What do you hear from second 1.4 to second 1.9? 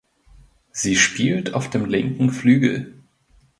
auf dem